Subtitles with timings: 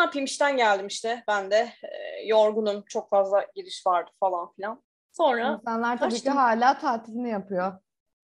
[0.00, 4.82] Yapayım işten geldim işte ben de e, yorgunum çok fazla giriş vardı falan filan.
[5.12, 6.32] Sonra İnsanlar tabii kaçtım.
[6.32, 7.72] ki hala tatilini yapıyor.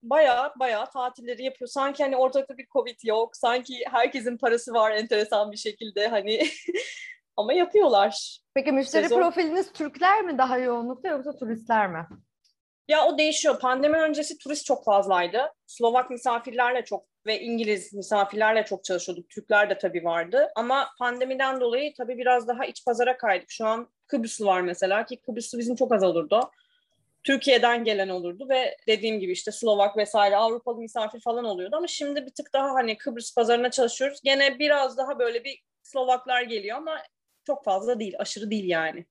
[0.03, 1.67] baya baya tatilleri yapıyor.
[1.69, 3.35] Sanki hani ortalıkta bir Covid yok.
[3.37, 6.47] Sanki herkesin parası var enteresan bir şekilde hani
[7.37, 8.39] ama yapıyorlar.
[8.53, 12.07] Peki müşteri Sezon- profiliniz Türkler mi daha yoğunlukta yoksa turistler mi?
[12.87, 13.59] Ya o değişiyor.
[13.59, 15.53] Pandemi öncesi turist çok fazlaydı.
[15.67, 19.29] Slovak misafirlerle çok ve İngiliz misafirlerle çok çalışıyorduk.
[19.29, 20.47] Türkler de tabii vardı.
[20.55, 23.51] Ama pandemiden dolayı tabii biraz daha iç pazara kaydık.
[23.51, 26.51] Şu an Kıbrıslı var mesela ki Kıbrıslı bizim çok az olurdu.
[27.23, 31.75] Türkiye'den gelen olurdu ve dediğim gibi işte Slovak vesaire Avrupalı misafir falan oluyordu.
[31.75, 34.21] Ama şimdi bir tık daha hani Kıbrıs pazarına çalışıyoruz.
[34.23, 36.97] Gene biraz daha böyle bir Slovaklar geliyor ama
[37.43, 39.05] çok fazla değil, aşırı değil yani.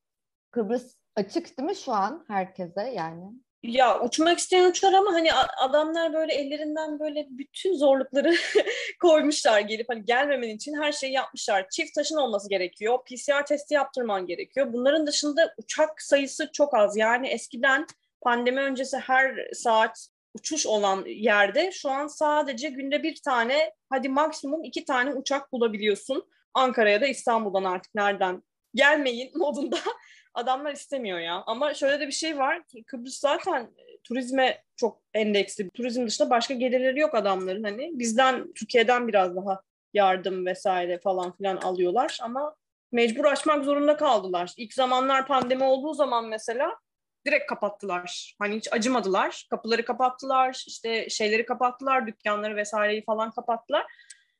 [0.51, 3.33] Kıbrıs açık değil mi şu an herkese yani?
[3.63, 8.35] Ya uçmak isteyen uçar ama hani adamlar böyle ellerinden böyle bütün zorlukları
[9.01, 11.69] koymuşlar gelip hani gelmemen için her şeyi yapmışlar.
[11.69, 12.99] Çift taşın olması gerekiyor.
[13.05, 14.73] PCR testi yaptırman gerekiyor.
[14.73, 16.97] Bunların dışında uçak sayısı çok az.
[16.97, 17.87] Yani eskiden
[18.21, 24.65] pandemi öncesi her saat uçuş olan yerde şu an sadece günde bir tane hadi maksimum
[24.65, 26.29] iki tane uçak bulabiliyorsun.
[26.55, 28.43] Ankara'ya da İstanbul'dan artık nereden
[28.75, 29.79] gelmeyin modunda
[30.37, 31.43] adamlar istemiyor ya.
[31.47, 35.71] Ama şöyle de bir şey var ki Kıbrıs zaten e, turizme çok endeksli.
[35.71, 37.91] Turizm dışında başka gelirleri yok adamların hani.
[37.99, 39.63] Bizden Türkiye'den biraz daha
[39.95, 42.57] yardım vesaire falan filan alıyorlar ama
[42.93, 44.53] mecbur açmak zorunda kaldılar.
[44.57, 46.77] İlk zamanlar pandemi olduğu zaman mesela
[47.27, 48.35] direkt kapattılar.
[48.39, 49.47] Hani hiç acımadılar.
[49.51, 53.87] Kapıları kapattılar, işte şeyleri kapattılar, dükkanları vesaireyi falan kapattılar.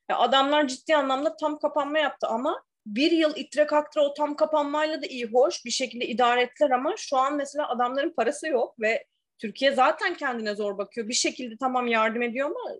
[0.09, 2.63] Ya adamlar ciddi anlamda tam kapanma yaptı ama
[2.95, 6.93] bir yıl itre kaktıra o tam kapanmayla da iyi hoş bir şekilde idare ettiler ama
[6.97, 9.05] şu an mesela adamların parası yok ve
[9.39, 11.07] Türkiye zaten kendine zor bakıyor.
[11.07, 12.75] Bir şekilde tamam yardım ediyor ama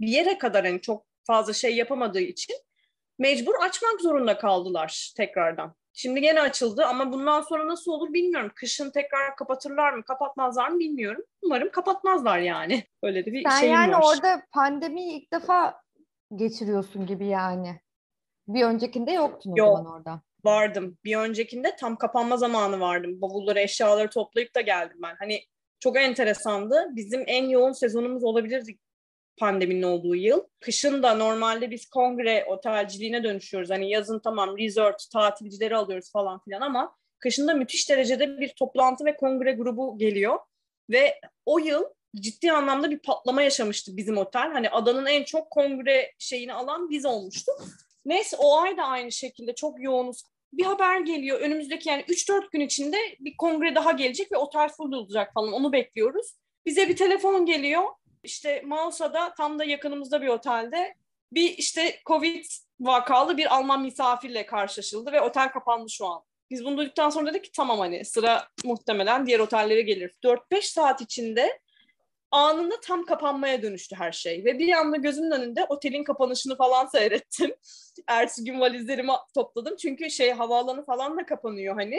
[0.00, 2.56] bir yere kadar hani çok fazla şey yapamadığı için
[3.18, 5.74] mecbur açmak zorunda kaldılar tekrardan.
[5.92, 8.52] Şimdi gene açıldı ama bundan sonra nasıl olur bilmiyorum.
[8.54, 11.24] Kışın tekrar kapatırlar mı, kapatmazlar mı bilmiyorum.
[11.42, 12.84] Umarım kapatmazlar yani.
[13.02, 14.02] Öyle de bir şeyim yani var.
[14.04, 15.80] orada pandemiyi ilk defa
[16.34, 17.80] geçiriyorsun gibi yani.
[18.48, 19.78] Bir öncekinde yoktun o Yok.
[19.78, 20.20] zaman orada.
[20.44, 20.98] vardım.
[21.04, 23.20] Bir öncekinde tam kapanma zamanı vardım.
[23.20, 25.14] Bavulları, eşyaları toplayıp da geldim ben.
[25.18, 25.40] Hani
[25.80, 26.86] çok enteresandı.
[26.90, 28.78] Bizim en yoğun sezonumuz olabilirdi
[29.36, 30.40] pandeminin olduğu yıl.
[30.60, 33.70] Kışın da normalde biz kongre otelciliğine dönüşüyoruz.
[33.70, 39.04] Hani yazın tamam resort, tatilcileri alıyoruz falan filan ama kışın da müthiş derecede bir toplantı
[39.04, 40.38] ve kongre grubu geliyor.
[40.90, 41.84] Ve o yıl
[42.16, 44.52] ciddi anlamda bir patlama yaşamıştı bizim otel.
[44.52, 47.64] Hani adanın en çok kongre şeyini alan biz olmuştuk.
[48.04, 50.22] Neyse o ay da aynı şekilde çok yoğunuz.
[50.52, 54.92] Bir haber geliyor önümüzdeki yani 3-4 gün içinde bir kongre daha gelecek ve otel full
[54.92, 56.34] olacak falan onu bekliyoruz.
[56.66, 57.82] Bize bir telefon geliyor.
[58.22, 60.94] İşte Mausa'da tam da yakınımızda bir otelde
[61.32, 62.44] bir işte Covid
[62.80, 66.22] vakalı bir Alman misafirle karşılaşıldı ve otel kapandı şu an.
[66.50, 70.14] Biz bunu duyduktan sonra dedik ki tamam hani sıra muhtemelen diğer otellere gelir.
[70.24, 71.60] 4-5 saat içinde
[72.34, 74.44] anında tam kapanmaya dönüştü her şey.
[74.44, 77.54] Ve bir anda gözümün önünde otelin kapanışını falan seyrettim.
[78.06, 79.76] Ertesi gün valizlerimi topladım.
[79.76, 81.98] Çünkü şey havaalanı falan da kapanıyor hani.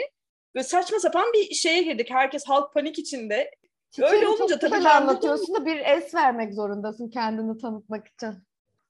[0.56, 2.10] Ve saçma sapan bir şeye girdik.
[2.10, 3.50] Herkes halk panik içinde.
[3.98, 8.34] Öyle Çiçeğim, olunca tabii ben anlatıyorsun da bir es vermek zorundasın kendini tanıtmak için.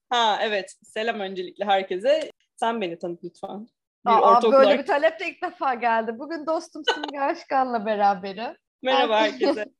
[0.09, 0.75] Ha evet.
[0.83, 2.31] Selam öncelikle herkese.
[2.55, 3.67] Sen beni tanıt lütfen.
[4.05, 6.19] Bir Aa, böyle bir talep de ilk defa geldi.
[6.19, 8.57] Bugün dostum Simge Aşkan'la beraberim.
[8.81, 9.65] Merhaba herkese.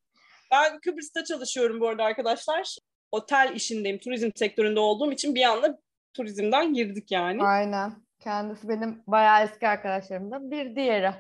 [0.52, 2.78] Ben Kıbrıs'ta çalışıyorum bu arada arkadaşlar.
[3.12, 4.00] Otel işindeyim.
[4.00, 5.80] Turizm sektöründe olduğum için bir anda
[6.14, 7.44] turizmden girdik yani.
[7.44, 7.94] Aynen.
[8.20, 11.12] Kendisi benim bayağı eski arkadaşlarımdan bir diğeri.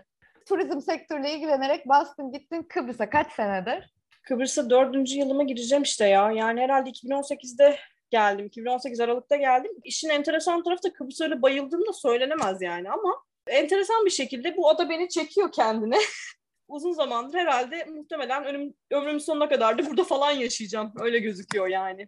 [0.47, 3.93] Turizm sektörüyle ilgilenerek bastın gittin Kıbrıs'a kaç senedir?
[4.23, 6.31] Kıbrıs'a dördüncü yılıma gireceğim işte ya.
[6.31, 7.77] Yani herhalde 2018'de
[8.09, 8.45] geldim.
[8.45, 9.71] 2018 Aralık'ta geldim.
[9.83, 14.69] İşin enteresan tarafı da Kıbrıs'a öyle bayıldığım da söylenemez yani ama enteresan bir şekilde bu
[14.69, 15.97] ada beni çekiyor kendine.
[16.67, 20.93] Uzun zamandır herhalde muhtemelen ölüm, ömrümün sonuna kadar da burada falan yaşayacağım.
[20.99, 22.07] Öyle gözüküyor yani.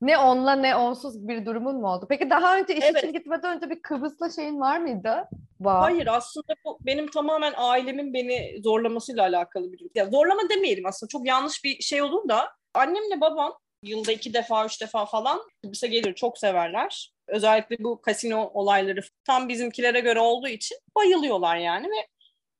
[0.00, 2.06] Ne onla ne onsuz bir durumun mu oldu?
[2.08, 3.04] Peki daha önce iş Evet.
[3.04, 5.28] için gitmeden önce bir Kıbrıs'la şeyin var mıydı?
[5.60, 5.80] Bağ.
[5.80, 9.90] Hayır aslında bu benim tamamen ailemin beni zorlamasıyla alakalı bir durum.
[9.94, 13.52] Ya zorlama demeyelim aslında çok yanlış bir şey olur da annemle babam
[13.82, 17.12] yılda iki defa üç defa falan Kıbrıs'a gelir çok severler.
[17.28, 22.06] Özellikle bu kasino olayları tam bizimkilere göre olduğu için bayılıyorlar yani ve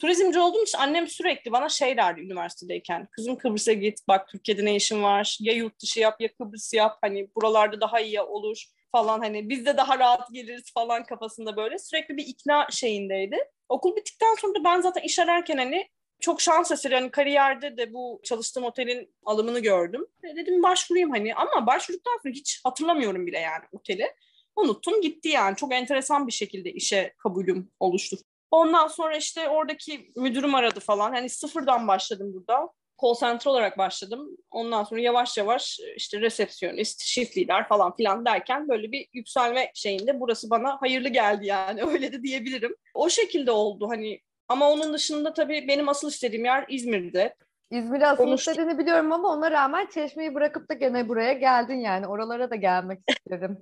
[0.05, 3.09] turizmci olduğum için annem sürekli bana şey derdi üniversitedeyken.
[3.11, 6.99] Kızım Kıbrıs'a git bak Türkiye'de ne işin var ya yurt dışı yap ya Kıbrıs yap
[7.01, 11.79] hani buralarda daha iyi olur falan hani biz de daha rahat geliriz falan kafasında böyle
[11.79, 13.37] sürekli bir ikna şeyindeydi.
[13.69, 15.89] Okul bittikten sonra da ben zaten iş ararken hani
[16.21, 20.07] çok şans eseri hani kariyerde de bu çalıştığım otelin alımını gördüm.
[20.33, 24.13] E dedim başvurayım hani ama başvurduktan sonra hiç hatırlamıyorum bile yani oteli.
[24.57, 25.57] unuttum gitti yani.
[25.57, 28.17] Çok enteresan bir şekilde işe kabulüm oluştu.
[28.55, 31.13] Ondan sonra işte oradaki müdürüm aradı falan.
[31.13, 32.69] Hani sıfırdan başladım burada.
[33.03, 34.29] Call center olarak başladım.
[34.51, 40.21] Ondan sonra yavaş yavaş işte resepsiyonist, shift lider falan filan derken böyle bir yükselme şeyinde
[40.21, 42.77] burası bana hayırlı geldi yani öyle de diyebilirim.
[42.95, 47.35] O şekilde oldu hani ama onun dışında tabii benim asıl istediğim yer İzmir'de.
[47.71, 48.41] İzmir'e asıl Konuş...
[48.41, 52.07] istediğini biliyorum ama ona rağmen Çeşme'yi bırakıp da gene buraya geldin yani.
[52.07, 53.59] Oralara da gelmek istedim.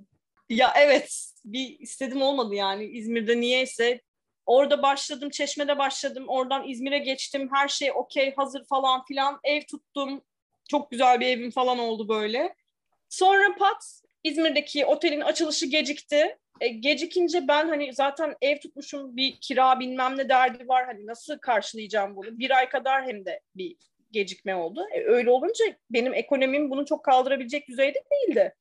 [0.49, 4.01] ya evet bir istedim olmadı yani İzmir'de niyeyse
[4.45, 6.25] Orada başladım, Çeşme'de başladım.
[6.27, 7.49] Oradan İzmir'e geçtim.
[7.53, 9.39] Her şey okey, hazır falan filan.
[9.43, 10.21] Ev tuttum.
[10.69, 12.55] Çok güzel bir evim falan oldu böyle.
[13.09, 16.37] Sonra pat İzmir'deki otelin açılışı gecikti.
[16.61, 20.85] E, gecikince ben hani zaten ev tutmuşum bir kira bilmem ne derdi var.
[20.85, 22.39] Hani nasıl karşılayacağım bunu?
[22.39, 23.75] Bir ay kadar hem de bir
[24.11, 24.85] gecikme oldu.
[24.91, 28.55] E, öyle olunca benim ekonomim bunu çok kaldırabilecek düzeyde değildi.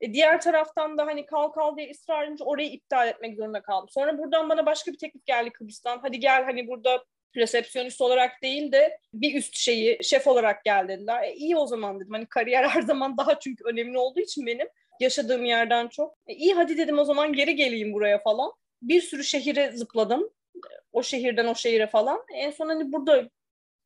[0.00, 3.88] E, diğer taraftan da hani kal kal diye ısrar edince orayı iptal etmek zorunda kaldım.
[3.88, 5.98] Sonra buradan bana başka bir teklif geldi Kıbrıs'tan.
[6.02, 7.04] Hadi gel hani burada
[7.36, 11.22] resepsiyonist olarak değil de bir üst şeyi şef olarak gel dediler.
[11.22, 12.12] E, iyi o zaman dedim.
[12.12, 14.68] Hani kariyer her zaman daha çünkü önemli olduğu için benim
[15.00, 16.14] yaşadığım yerden çok.
[16.26, 18.52] E, iyi hadi dedim o zaman geri geleyim buraya falan.
[18.82, 20.30] Bir sürü şehire zıpladım.
[20.92, 22.24] O şehirden o şehire falan.
[22.34, 23.30] En son hani burada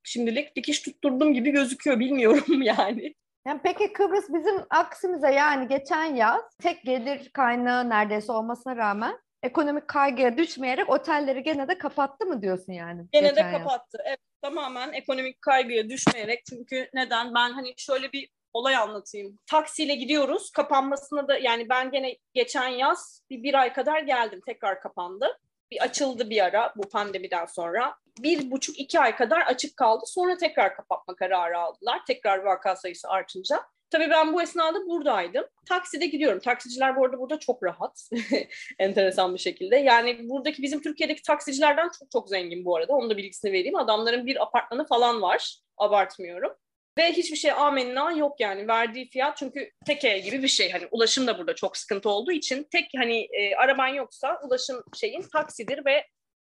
[0.03, 3.15] şimdilik dikiş tutturdum gibi gözüküyor bilmiyorum yani.
[3.47, 9.89] Yani peki Kıbrıs bizim aksimize yani geçen yaz tek gelir kaynağı neredeyse olmasına rağmen ekonomik
[9.89, 13.07] kaygıya düşmeyerek otelleri gene de kapattı mı diyorsun yani?
[13.13, 13.99] Gene de kapattı.
[13.99, 14.07] Yaz.
[14.07, 19.39] Evet tamamen ekonomik kaygıya düşmeyerek çünkü neden ben hani şöyle bir olay anlatayım.
[19.47, 20.51] Taksiyle gidiyoruz.
[20.51, 24.41] Kapanmasına da yani ben gene geçen yaz bir, bir ay kadar geldim.
[24.47, 25.39] Tekrar kapandı.
[25.73, 30.05] Bir açıldı bir ara bu pandemiden sonra bir buçuk iki ay kadar açık kaldı.
[30.07, 32.01] Sonra tekrar kapatma kararı aldılar.
[32.07, 33.61] Tekrar vaka sayısı artınca.
[33.91, 35.45] Tabii ben bu esnada buradaydım.
[35.69, 36.41] Takside gidiyorum.
[36.41, 38.11] Taksiciler bu arada burada çok rahat.
[38.79, 39.77] Enteresan bir şekilde.
[39.77, 42.93] Yani buradaki bizim Türkiye'deki taksicilerden çok çok zengin bu arada.
[42.93, 43.77] Onun da bilgisini vereyim.
[43.77, 45.59] Adamların bir apartmanı falan var.
[45.77, 46.53] Abartmıyorum.
[46.99, 50.73] Ve hiçbir şey amenna yok yani verdiği fiyat çünkü tek ev gibi bir şey.
[50.73, 55.23] Hani ulaşım da burada çok sıkıntı olduğu için tek hani e, araban yoksa ulaşım şeyin
[55.23, 56.07] taksidir ve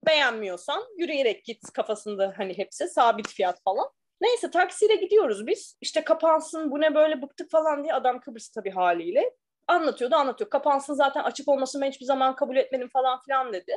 [0.06, 3.90] Beğenmiyorsan yürüyerek git kafasında hani hepsi sabit fiyat falan.
[4.20, 5.76] Neyse taksiyle gidiyoruz biz.
[5.80, 9.30] İşte kapansın bu ne böyle bıktık falan diye adam Kıbrıs tabii haliyle.
[9.66, 10.50] Anlatıyordu anlatıyor.
[10.50, 13.76] Kapansın zaten açık olmasını ben hiçbir zaman kabul etmedim falan filan dedi.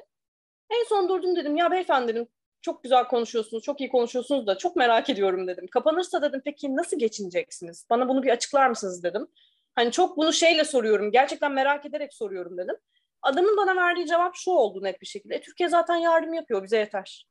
[0.70, 2.28] En son durdum dedim ya beyefendi dedim
[2.62, 5.68] çok güzel konuşuyorsunuz, çok iyi konuşuyorsunuz da çok merak ediyorum dedim.
[5.68, 7.86] Kapanırsa dedim peki nasıl geçineceksiniz?
[7.90, 9.28] Bana bunu bir açıklar mısınız dedim.
[9.76, 12.76] Hani çok bunu şeyle soruyorum, gerçekten merak ederek soruyorum dedim.
[13.22, 15.36] Adamın bana verdiği cevap şu oldu net bir şekilde.
[15.36, 17.28] E, Türkiye zaten yardım yapıyor bize yeter.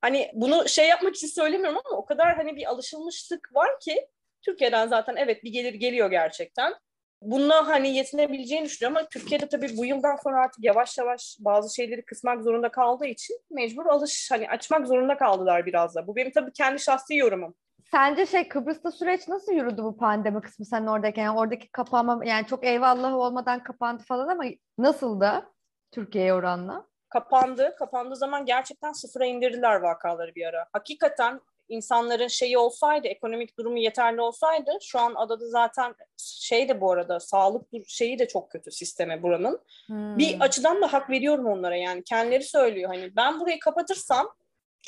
[0.00, 4.08] Hani bunu şey yapmak için söylemiyorum ama o kadar hani bir alışılmışlık var ki
[4.42, 6.74] Türkiye'den zaten evet bir gelir geliyor gerçekten.
[7.22, 12.04] Bununla hani yetinebileceğini düşünüyorum ama Türkiye'de tabii bu yıldan sonra artık yavaş yavaş bazı şeyleri
[12.04, 16.06] kısmak zorunda kaldığı için mecbur alış hani açmak zorunda kaldılar biraz da.
[16.06, 17.54] Bu benim tabii kendi şahsi yorumum.
[17.90, 21.22] Sence şey Kıbrıs'ta süreç nasıl yürüdü bu pandemi kısmı sen oradayken?
[21.24, 24.44] Yani oradaki kapanma yani çok eyvallah olmadan kapandı falan ama
[24.78, 25.52] nasıldı
[25.92, 26.86] Türkiye'ye oranla?
[27.08, 27.74] Kapandı.
[27.78, 30.66] Kapandığı zaman gerçekten sıfıra indirdiler vakaları bir ara.
[30.72, 36.92] Hakikaten insanların şeyi olsaydı, ekonomik durumu yeterli olsaydı şu an adada zaten şey de bu
[36.92, 39.60] arada sağlık şeyi de çok kötü sisteme buranın.
[39.86, 40.18] Hmm.
[40.18, 44.34] Bir açıdan da hak veriyorum onlara yani kendileri söylüyor hani ben burayı kapatırsam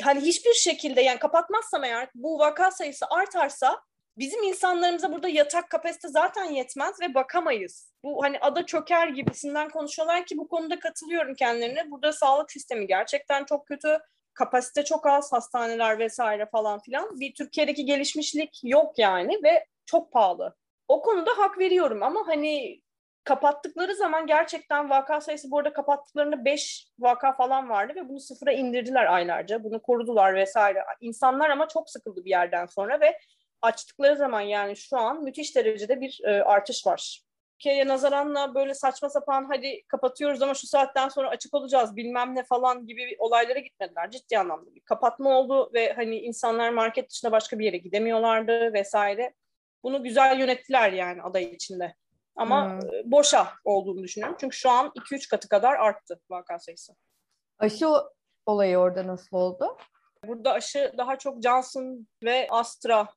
[0.03, 3.81] hani hiçbir şekilde yani kapatmazsam eğer bu vaka sayısı artarsa
[4.19, 7.93] bizim insanlarımıza burada yatak kapasite zaten yetmez ve bakamayız.
[8.05, 11.91] Bu hani ada çöker gibisinden konuşuyorlar ki bu konuda katılıyorum kendilerine.
[11.91, 13.99] Burada sağlık sistemi gerçekten çok kötü.
[14.39, 17.21] Kapasite çok az, hastaneler vesaire falan filan.
[17.21, 20.57] Bir Türkiye'deki gelişmişlik yok yani ve çok pahalı.
[20.89, 22.83] O konuda hak veriyorum ama hani
[23.25, 28.53] kapattıkları zaman gerçekten vaka sayısı bu arada kapattıklarında 5 vaka falan vardı ve bunu sıfıra
[28.53, 29.65] indirdiler aylarca.
[29.65, 30.85] Bunu korudular vesaire.
[31.01, 33.19] İnsanlar ama çok sıkıldı bir yerden sonra ve
[33.63, 37.28] açtıkları zaman yani şu an müthiş derecede bir e, artış var.
[37.59, 42.45] Türkiye'ye nazaranla böyle saçma sapan hadi kapatıyoruz ama şu saatten sonra açık olacağız bilmem ne
[42.45, 44.11] falan gibi olaylara gitmediler.
[44.11, 49.35] Ciddi anlamda bir kapatma oldu ve hani insanlar market dışında başka bir yere gidemiyorlardı vesaire.
[49.83, 51.95] Bunu güzel yönettiler yani aday içinde.
[52.37, 52.95] Ama hmm.
[52.95, 54.37] E, boşa olduğunu düşünüyorum.
[54.41, 56.93] Çünkü şu an 2-3 katı kadar arttı vaka sayısı.
[57.59, 57.87] Aşı
[58.47, 59.77] olayı orada nasıl oldu?
[60.27, 63.09] Burada aşı daha çok Johnson ve Astra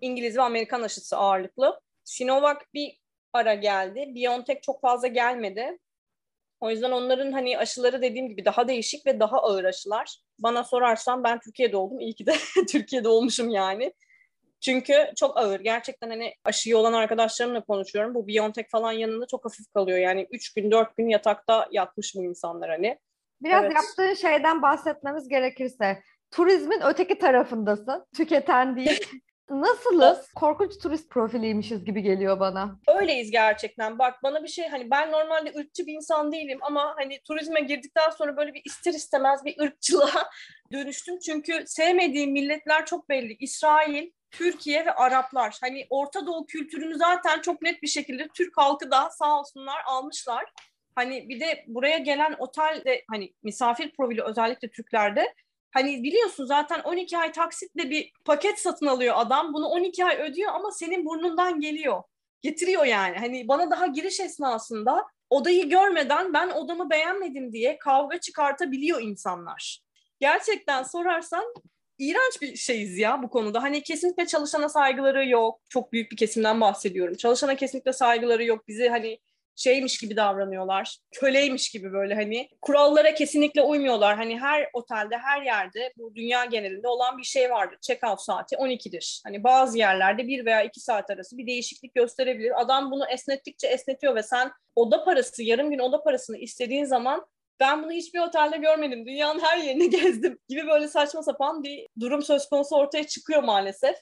[0.00, 1.80] İngiliz ve Amerikan aşısı ağırlıklı.
[2.04, 3.05] Sinovac bir
[3.36, 4.12] ara geldi.
[4.14, 5.78] BioNTech çok fazla gelmedi.
[6.60, 10.18] O yüzden onların hani aşıları dediğim gibi daha değişik ve daha ağır aşılar.
[10.38, 12.00] Bana sorarsan ben Türkiye'de oldum.
[12.00, 12.34] İyi ki de
[12.72, 13.92] Türkiye'de olmuşum yani.
[14.60, 15.60] Çünkü çok ağır.
[15.60, 18.14] Gerçekten hani aşıyı olan arkadaşlarımla konuşuyorum.
[18.14, 19.98] Bu Biontech falan yanında çok hafif kalıyor.
[19.98, 22.98] Yani 3 gün 4 gün yatakta yatmış bu insanlar hani.
[23.42, 23.74] Biraz evet.
[23.74, 28.06] yaptığın şeyden bahsetmemiz gerekirse turizmin öteki tarafındasın.
[28.16, 29.06] Tüketen değil.
[29.50, 30.32] Nasılız?
[30.32, 32.78] Korkunç turist profiliymişiz gibi geliyor bana.
[32.88, 33.98] Öyleyiz gerçekten.
[33.98, 38.10] Bak bana bir şey hani ben normalde ırkçı bir insan değilim ama hani turizme girdikten
[38.10, 40.30] sonra böyle bir ister istemez bir ırkçılığa
[40.72, 41.18] dönüştüm.
[41.18, 43.36] Çünkü sevmediğim milletler çok belli.
[43.40, 45.58] İsrail, Türkiye ve Araplar.
[45.60, 50.44] Hani Orta Doğu kültürünü zaten çok net bir şekilde Türk halkı da sağ olsunlar almışlar.
[50.94, 55.34] Hani bir de buraya gelen otelde hani misafir profili özellikle Türklerde
[55.72, 59.54] Hani biliyorsun zaten 12 ay taksitle bir paket satın alıyor adam.
[59.54, 62.02] Bunu 12 ay ödüyor ama senin burnundan geliyor.
[62.42, 63.18] Getiriyor yani.
[63.18, 69.80] Hani bana daha giriş esnasında odayı görmeden ben odamı beğenmedim diye kavga çıkartabiliyor insanlar.
[70.20, 71.54] Gerçekten sorarsan
[71.98, 73.62] iğrenç bir şeyiz ya bu konuda.
[73.62, 75.60] Hani kesinlikle çalışana saygıları yok.
[75.68, 77.14] Çok büyük bir kesimden bahsediyorum.
[77.14, 78.68] Çalışana kesinlikle saygıları yok.
[78.68, 79.18] Bizi hani
[79.56, 80.98] şeymiş gibi davranıyorlar.
[81.14, 84.16] Köleymiş gibi böyle hani kurallara kesinlikle uymuyorlar.
[84.16, 87.78] Hani her otelde, her yerde bu dünya genelinde olan bir şey vardır.
[87.82, 89.20] Check-out saati 12'dir.
[89.24, 92.60] Hani bazı yerlerde bir veya iki saat arası bir değişiklik gösterebilir.
[92.60, 97.26] Adam bunu esnettikçe esnetiyor ve sen oda parası, yarım gün oda parasını istediğin zaman
[97.60, 99.06] ben bunu hiçbir otelde görmedim.
[99.06, 103.96] Dünyanın her yerini gezdim gibi böyle saçma sapan bir durum söz konusu ortaya çıkıyor maalesef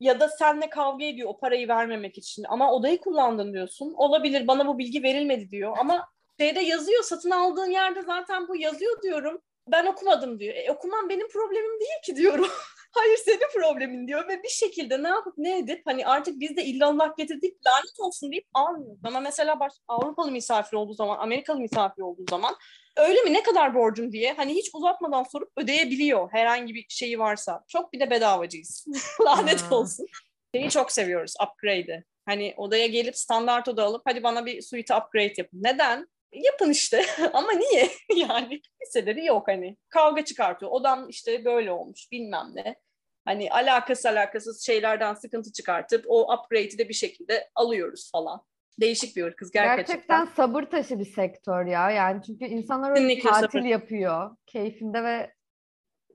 [0.00, 3.94] ya da senle kavga ediyor o parayı vermemek için ama odayı kullandın diyorsun.
[3.96, 6.08] Olabilir bana bu bilgi verilmedi diyor ama
[6.40, 9.42] şeyde yazıyor satın aldığın yerde zaten bu yazıyor diyorum.
[9.68, 10.54] Ben okumadım diyor.
[10.54, 12.48] E, okumam benim problemim değil ki diyorum.
[12.92, 16.64] Hayır senin problemin diyor ve bir şekilde ne yapıp ne edip hani artık biz de
[16.64, 18.96] illallah getirdik lanet olsun deyip almıyor.
[19.04, 22.54] Ama mesela baş, Avrupalı misafir olduğu zaman, Amerikalı misafir olduğu zaman
[22.96, 27.64] öyle mi ne kadar borcum diye hani hiç uzatmadan sorup ödeyebiliyor herhangi bir şeyi varsa.
[27.68, 28.86] Çok bir de bedavacıyız.
[29.20, 29.72] lanet hmm.
[29.72, 30.06] olsun.
[30.54, 32.04] Şeyi çok seviyoruz upgrade'i.
[32.26, 35.62] Hani odaya gelip standart oda alıp hadi bana bir suite upgrade yapın.
[35.62, 36.08] Neden?
[36.32, 37.90] Yapın işte ama niye
[38.28, 42.76] yani hisseleri yok hani kavga çıkartıyor odam işte böyle olmuş bilmem ne
[43.24, 48.42] hani alakası alakasız şeylerden sıkıntı çıkartıp o upgrade'i de bir şekilde alıyoruz falan
[48.80, 49.96] değişik bir kız gerçekten.
[49.96, 53.64] Gerçekten sabır taşı bir sektör ya yani çünkü insanlar öyle tatil sabır.
[53.64, 55.34] yapıyor keyfinde ve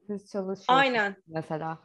[0.07, 1.15] siz çalışıyorsunuz Aynen.
[1.27, 1.79] mesela.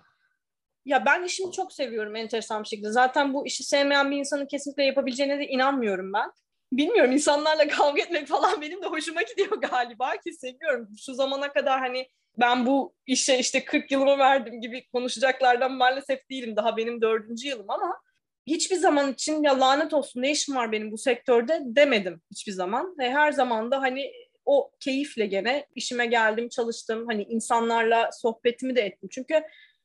[0.84, 2.90] Ya ben işimi çok seviyorum enteresan bir şekilde.
[2.90, 6.30] Zaten bu işi sevmeyen bir insanın kesinlikle yapabileceğine de inanmıyorum ben
[6.72, 10.88] bilmiyorum insanlarla kavga etmek falan benim de hoşuma gidiyor galiba ki seviyorum.
[11.06, 12.08] Şu zamana kadar hani
[12.40, 16.56] ben bu işe işte 40 yılımı verdim gibi konuşacaklardan maalesef değilim.
[16.56, 18.00] Daha benim dördüncü yılım ama
[18.46, 22.94] hiçbir zaman için ya lanet olsun ne işim var benim bu sektörde demedim hiçbir zaman.
[22.98, 24.12] Ve her zaman da hani
[24.44, 27.06] o keyifle gene işime geldim, çalıştım.
[27.08, 29.08] Hani insanlarla sohbetimi de ettim.
[29.12, 29.42] Çünkü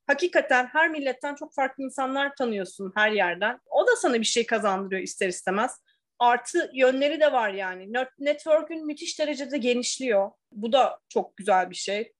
[0.08, 3.60] hakikaten her milletten çok farklı insanlar tanıyorsun her yerden.
[3.72, 5.72] O da sana bir şey kazandırıyor ister istemez
[6.24, 7.94] artı yönleri de var yani.
[8.20, 10.32] Network'ün müthiş derecede genişliyor.
[10.52, 12.14] Bu da çok güzel bir şey.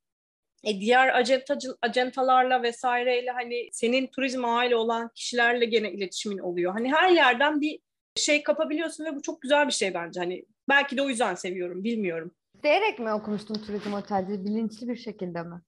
[0.64, 6.74] E diğer acentacı, acentalarla vesaireyle hani senin turizm aile olan kişilerle gene iletişimin oluyor.
[6.74, 7.80] Hani her yerden bir
[8.16, 10.20] şey kapabiliyorsun ve bu çok güzel bir şey bence.
[10.20, 12.36] Hani belki de o yüzden seviyorum, bilmiyorum.
[12.64, 14.46] Diyerek mi okumuştun turizm otelde?
[14.46, 15.62] Bilinçli bir şekilde mi?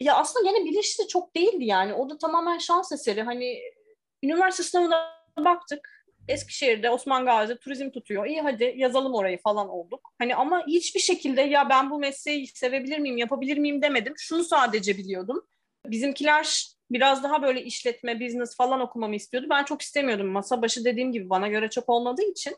[0.00, 1.94] Ya aslında gene bilinçli çok değildi yani.
[1.94, 3.22] O da tamamen şans eseri.
[3.22, 3.60] Hani
[4.22, 5.95] üniversite sınavına baktık
[6.28, 8.26] Eskişehir'de Osman Gazi turizm tutuyor.
[8.26, 10.12] İyi hadi yazalım orayı falan olduk.
[10.18, 14.14] Hani ama hiçbir şekilde ya ben bu mesleği sevebilir miyim, yapabilir miyim demedim.
[14.16, 15.46] Şunu sadece biliyordum.
[15.86, 19.46] Bizimkiler biraz daha böyle işletme, business falan okumamı istiyordu.
[19.50, 20.26] Ben çok istemiyordum.
[20.26, 22.56] Masa başı dediğim gibi bana göre çok olmadığı için.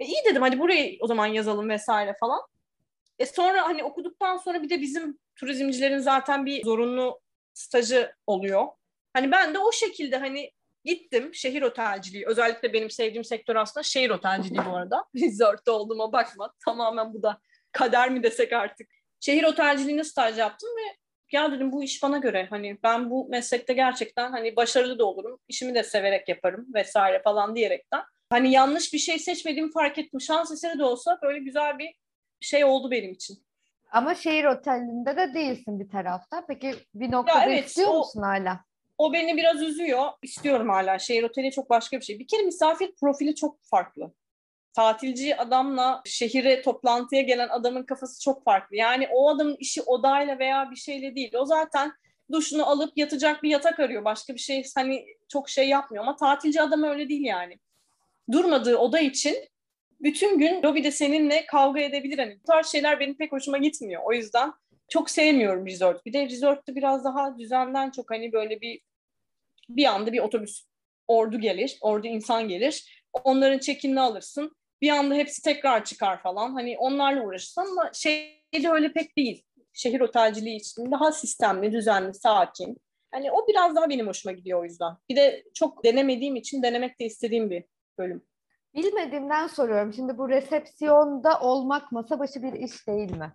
[0.00, 2.40] E iyi dedim hadi burayı o zaman yazalım vesaire falan.
[3.18, 7.20] E sonra hani okuduktan sonra bir de bizim turizmcilerin zaten bir zorunlu
[7.54, 8.66] stajı oluyor.
[9.12, 10.50] Hani ben de o şekilde hani
[10.84, 12.26] Gittim şehir otelciliği.
[12.26, 15.04] Özellikle benim sevdiğim sektör aslında şehir otelciliği bu arada.
[15.14, 16.52] Resort'ta olduğuma bakma.
[16.64, 17.40] Tamamen bu da
[17.72, 18.88] kader mi desek artık.
[19.20, 20.96] Şehir otelciliğinde staj yaptım ve
[21.32, 22.46] ya dedim bu iş bana göre.
[22.50, 25.40] Hani ben bu meslekte gerçekten hani başarılı da olurum.
[25.48, 28.02] İşimi de severek yaparım vesaire falan diyerekten.
[28.30, 30.20] Hani yanlış bir şey seçmediğimi fark ettim.
[30.20, 31.94] Şans eseri de olsa böyle güzel bir
[32.40, 33.38] şey oldu benim için.
[33.92, 36.44] Ama şehir otelinde de değilsin bir tarafta.
[36.48, 38.64] Peki bir noktada ya evet, istiyor o, musun hala?
[39.00, 40.06] O beni biraz üzüyor.
[40.22, 40.98] İstiyorum hala.
[40.98, 42.18] Şehir oteli çok başka bir şey.
[42.18, 44.12] Bir kere misafir profili çok farklı.
[44.72, 48.76] Tatilci adamla şehire toplantıya gelen adamın kafası çok farklı.
[48.76, 51.34] Yani o adamın işi odayla veya bir şeyle değil.
[51.34, 51.92] O zaten
[52.32, 54.04] duşunu alıp yatacak bir yatak arıyor.
[54.04, 57.58] Başka bir şey hani çok şey yapmıyor ama tatilci adam öyle değil yani.
[58.32, 59.36] Durmadığı oda için
[60.00, 62.18] bütün gün lobide seninle kavga edebilir.
[62.18, 64.02] Hani bu tarz şeyler benim pek hoşuma gitmiyor.
[64.04, 64.52] O yüzden
[64.88, 66.06] çok sevmiyorum resort.
[66.06, 68.80] Bir de resortta biraz daha düzenden çok hani böyle bir
[69.76, 70.64] Bir anda bir otobüs
[71.08, 73.04] ordu gelir, ordu insan gelir.
[73.24, 74.56] Onların çekinini alırsın.
[74.82, 76.52] Bir anda hepsi tekrar çıkar falan.
[76.52, 79.44] Hani onlarla uğraşırsın ama şeyde öyle pek değil.
[79.72, 82.76] Şehir otelciliği için daha sistemli, düzenli, sakin.
[83.10, 84.92] Hani o biraz daha benim hoşuma gidiyor o yüzden.
[85.08, 87.64] Bir de çok denemediğim için denemek de istediğim bir
[87.98, 88.22] bölüm.
[88.74, 89.92] Bilmediğimden soruyorum.
[89.92, 93.32] Şimdi bu resepsiyonda olmak masa başı bir iş değil mi?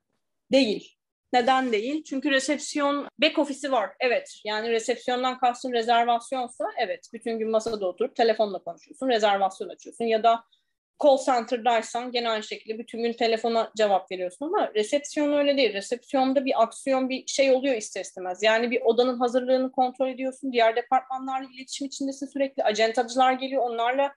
[0.51, 0.94] Değil.
[1.33, 2.03] Neden değil?
[2.03, 3.89] Çünkü resepsiyon back ofisi var.
[3.99, 4.41] Evet.
[4.45, 7.09] Yani resepsiyondan kastım rezervasyonsa evet.
[7.13, 9.07] Bütün gün masada oturup telefonla konuşuyorsun.
[9.09, 10.43] Rezervasyon açıyorsun ya da
[11.03, 15.73] call center'daysan gene aynı şekilde bütün gün telefona cevap veriyorsun ama resepsiyon öyle değil.
[15.73, 18.43] Resepsiyonda bir aksiyon bir şey oluyor ister istemez.
[18.43, 20.51] Yani bir odanın hazırlığını kontrol ediyorsun.
[20.51, 22.63] Diğer departmanlarla iletişim içindesin sürekli.
[22.63, 24.13] Acentacılar geliyor onlarla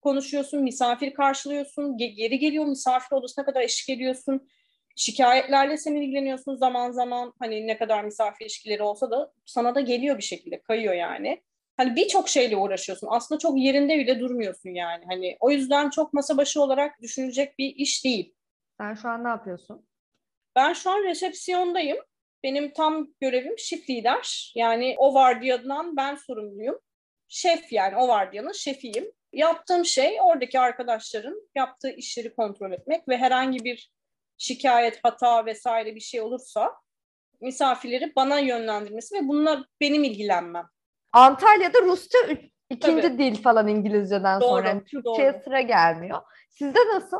[0.00, 0.62] konuşuyorsun.
[0.62, 1.96] Misafir karşılıyorsun.
[1.96, 4.48] Geri geliyor misafir odasına kadar eşlik ediyorsun
[4.96, 10.18] şikayetlerle sen ilgileniyorsun zaman zaman hani ne kadar misafir ilişkileri olsa da sana da geliyor
[10.18, 11.42] bir şekilde kayıyor yani.
[11.76, 13.08] Hani birçok şeyle uğraşıyorsun.
[13.10, 15.04] Aslında çok yerinde bile durmuyorsun yani.
[15.08, 18.34] Hani o yüzden çok masa başı olarak düşünülecek bir iş değil.
[18.80, 19.86] Sen şu an ne yapıyorsun?
[20.56, 21.98] Ben şu an resepsiyondayım.
[22.44, 24.52] Benim tam görevim shift lider.
[24.56, 26.78] Yani o vardiyadan ben sorumluyum.
[27.28, 29.12] Şef yani o vardiyanın şefiyim.
[29.32, 33.90] Yaptığım şey oradaki arkadaşların yaptığı işleri kontrol etmek ve herhangi bir
[34.42, 36.74] şikayet, hata vesaire bir şey olursa
[37.40, 40.66] misafirleri bana yönlendirmesi ve bununla benim ilgilenmem.
[41.12, 42.18] Antalya'da Rusça
[42.70, 43.18] ikinci Tabii.
[43.18, 44.68] dil falan İngilizceden doğru, sonra.
[44.68, 45.42] Yani Türkçe'ye doğru.
[45.44, 46.18] sıra gelmiyor.
[46.50, 47.18] Sizde nasıl?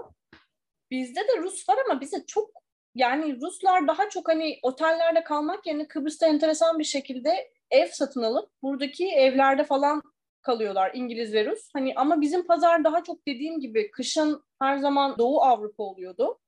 [0.91, 2.51] Bizde de Rus var ama bize çok
[2.95, 8.51] yani Ruslar daha çok hani otellerde kalmak yerine Kıbrıs'ta enteresan bir şekilde ev satın alıp
[8.63, 10.03] buradaki evlerde falan
[10.43, 11.69] kalıyorlar İngiliz ve Rus.
[11.75, 16.39] Hani ama bizim pazar daha çok dediğim gibi kışın her zaman Doğu Avrupa oluyordu.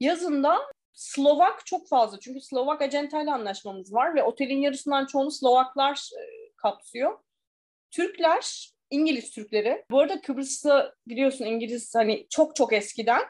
[0.00, 0.58] Yazında
[0.92, 2.20] Slovak çok fazla.
[2.20, 6.22] Çünkü Slovak acentayla anlaşmamız var ve otelin yarısından çoğunu Slovaklar e,
[6.56, 7.18] kapsıyor.
[7.90, 9.84] Türkler, İngiliz Türkleri.
[9.90, 13.22] Bu arada Kıbrıs'ta biliyorsun İngiliz hani çok çok eskiden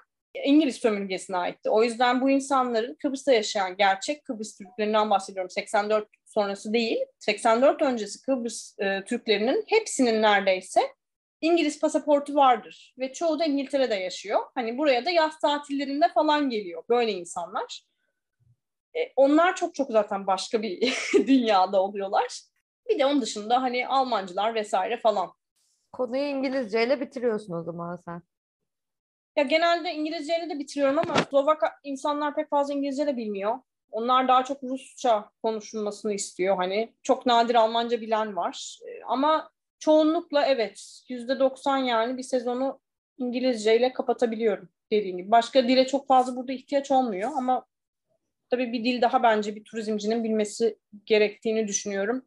[0.44, 1.70] İngiliz sömürgesine aitti.
[1.70, 5.50] O yüzden bu insanların Kıbrıs'ta yaşayan gerçek Kıbrıs Türklerinden bahsediyorum.
[5.50, 6.98] 84 sonrası değil.
[7.18, 10.80] 84 öncesi Kıbrıs e, Türklerinin hepsinin neredeyse
[11.40, 14.40] İngiliz pasaportu vardır ve çoğu da İngiltere'de yaşıyor.
[14.54, 17.84] Hani buraya da yaz tatillerinde falan geliyor böyle insanlar.
[18.96, 22.40] E, onlar çok çok zaten başka bir dünyada oluyorlar.
[22.88, 25.32] Bir de onun dışında hani Almancılar vesaire falan.
[25.92, 28.22] Konuyu İngilizceyle bitiriyorsun o zaman sen.
[29.36, 33.58] Ya genelde İngilizceyle de bitiriyorum ama Slovak insanlar pek fazla İngilizce de bilmiyor.
[33.90, 36.56] Onlar daha çok Rusça konuşulmasını istiyor.
[36.56, 38.78] Hani çok nadir Almanca bilen var.
[38.86, 42.80] E, ama çoğunlukla evet yüzde doksan yani bir sezonu
[43.18, 45.30] İngilizce ile kapatabiliyorum dediğim gibi.
[45.30, 47.66] Başka dile çok fazla burada ihtiyaç olmuyor ama
[48.50, 52.24] tabii bir dil daha bence bir turizmcinin bilmesi gerektiğini düşünüyorum.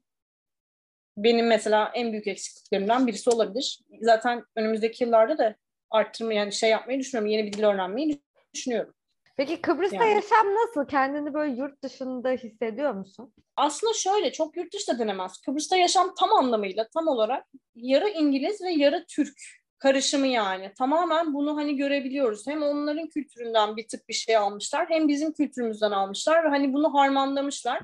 [1.18, 3.80] Benim mesela en büyük eksikliklerimden birisi olabilir.
[4.02, 5.56] Zaten önümüzdeki yıllarda da
[5.90, 7.32] arttırma yani şey yapmayı düşünüyorum.
[7.32, 8.22] Yeni bir dil öğrenmeyi
[8.54, 8.94] düşünüyorum.
[9.42, 10.14] Peki Kıbrıs'ta yani.
[10.14, 10.88] yaşam nasıl?
[10.90, 13.34] Kendini böyle yurt dışında hissediyor musun?
[13.56, 15.42] Aslında şöyle çok yurt dışı da denemez.
[15.46, 19.34] Kıbrıs'ta yaşam tam anlamıyla tam olarak yarı İngiliz ve yarı Türk
[19.78, 20.72] karışımı yani.
[20.78, 22.48] Tamamen bunu hani görebiliyoruz.
[22.48, 26.94] Hem onların kültüründen bir tık bir şey almışlar hem bizim kültürümüzden almışlar ve hani bunu
[26.94, 27.84] harmanlamışlar.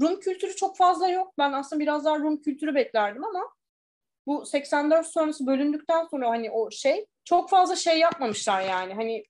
[0.00, 1.34] Rum kültürü çok fazla yok.
[1.38, 3.40] Ben aslında biraz daha Rum kültürü beklerdim ama
[4.26, 8.94] bu 84 sonrası bölündükten sonra hani o şey çok fazla şey yapmamışlar yani.
[8.94, 9.24] Hani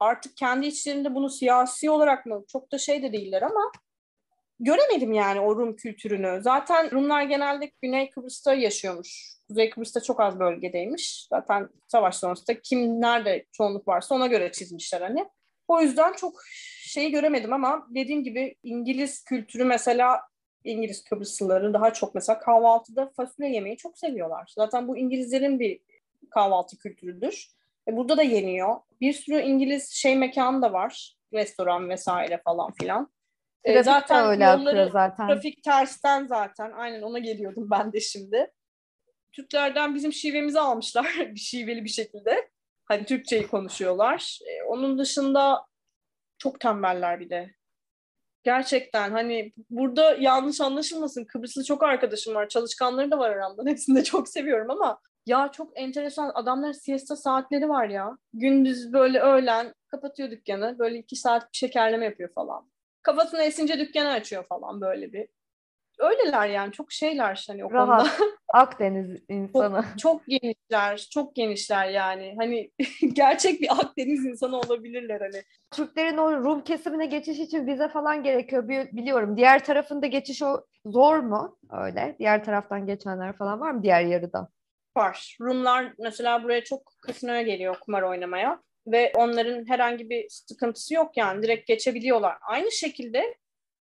[0.00, 3.72] artık kendi içlerinde bunu siyasi olarak mı çok da şey de değiller ama
[4.60, 6.40] göremedim yani o Rum kültürünü.
[6.42, 9.34] Zaten Rumlar genelde Güney Kıbrıs'ta yaşıyormuş.
[9.48, 11.26] Kuzey Kıbrıs'ta çok az bölgedeymiş.
[11.30, 15.26] Zaten savaş sonrasında kim nerede çoğunluk varsa ona göre çizmişler hani.
[15.68, 16.42] O yüzden çok
[16.80, 20.20] şeyi göremedim ama dediğim gibi İngiliz kültürü mesela
[20.64, 24.52] İngiliz Kıbrıslıları daha çok mesela kahvaltıda fasulye yemeyi çok seviyorlar.
[24.54, 25.80] Zaten bu İngilizlerin bir
[26.30, 27.48] kahvaltı kültürüdür.
[27.88, 28.76] E, burada da yeniyor.
[29.00, 31.16] Bir sürü İngiliz şey mekanı da var.
[31.32, 33.12] Restoran vesaire falan filan.
[33.64, 35.28] E, zaten öyle yolları, zaten.
[35.28, 36.72] Trafik tersten zaten.
[36.72, 38.50] Aynen ona geliyordum ben de şimdi.
[39.32, 42.50] Türklerden bizim şivemizi almışlar bir şiveli bir şekilde.
[42.84, 44.38] Hani Türkçeyi konuşuyorlar.
[44.46, 45.66] Ee, onun dışında
[46.38, 47.54] çok tembeller bir de.
[48.42, 51.24] Gerçekten hani burada yanlış anlaşılmasın.
[51.24, 52.48] Kıbrıslı çok arkadaşım var.
[52.48, 53.62] Çalışkanları da var aramda.
[53.70, 58.18] Hepsini de çok seviyorum ama ya çok enteresan adamlar siesta saatleri var ya.
[58.32, 60.78] Gündüz böyle öğlen kapatıyor dükkanı.
[60.78, 62.70] Böyle iki saat bir şekerleme yapıyor falan.
[63.02, 65.28] Kafasını esince dükkanı açıyor falan böyle bir.
[65.98, 68.08] öyleler yani çok şeyler hani o Rahat.
[68.08, 68.34] konuda.
[68.54, 69.82] Akdeniz insanı.
[69.82, 72.34] Çok, çok genişler, çok genişler yani.
[72.38, 72.70] Hani
[73.12, 75.42] gerçek bir Akdeniz insanı olabilirler hani.
[75.70, 79.36] Türklerin o Rum kesimine geçiş için vize falan gerekiyor bi- biliyorum.
[79.36, 82.16] Diğer tarafında geçiş o zor mu öyle?
[82.18, 84.48] Diğer taraftan geçenler falan var mı diğer yarıda?
[84.96, 85.36] Var.
[85.40, 91.42] Rumlar mesela buraya çok kasinoya geliyor kumar oynamaya ve onların herhangi bir sıkıntısı yok yani
[91.42, 92.38] direkt geçebiliyorlar.
[92.42, 93.34] Aynı şekilde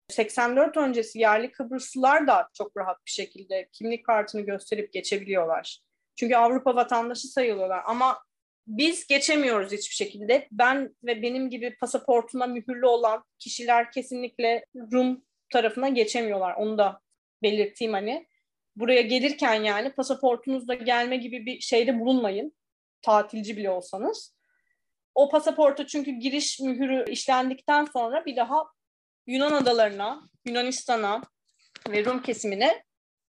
[0.08, 5.80] 84 öncesi yerli Kıbrıslılar da çok rahat bir şekilde kimlik kartını gösterip geçebiliyorlar.
[6.16, 8.18] Çünkü Avrupa vatandaşı sayılıyorlar ama
[8.66, 10.48] biz geçemiyoruz hiçbir şekilde.
[10.52, 16.54] Ben ve benim gibi pasaportuna mühürlü olan kişiler kesinlikle Rum tarafına geçemiyorlar.
[16.54, 17.00] Onu da
[17.42, 18.26] belirteyim hani.
[18.76, 22.52] Buraya gelirken yani pasaportunuzla gelme gibi bir şeyde bulunmayın.
[23.02, 24.34] Tatilci bile olsanız.
[25.14, 28.64] O pasaporta çünkü giriş mühürü işlendikten sonra bir daha
[29.26, 31.22] Yunan adalarına, Yunanistan'a
[31.88, 32.84] ve Rum kesimine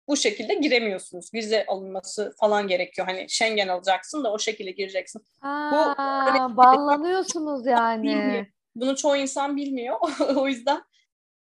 [0.09, 1.35] bu şekilde giremiyorsunuz.
[1.35, 3.07] Vize alınması falan gerekiyor.
[3.07, 5.23] Hani Schengen alacaksın da o şekilde gireceksin.
[5.43, 8.03] Aa, banlanıyorsunuz yani.
[8.03, 8.47] Bilmiyor.
[8.75, 9.97] Bunu çoğu insan bilmiyor.
[10.37, 10.83] o yüzden